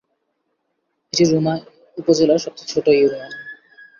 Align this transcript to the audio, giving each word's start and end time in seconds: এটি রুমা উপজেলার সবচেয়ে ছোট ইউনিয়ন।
এটি 1.13 1.23
রুমা 1.25 1.53
উপজেলার 1.97 2.43
সবচেয়ে 2.45 2.69
ছোট 2.73 2.85
ইউনিয়ন। 2.91 3.31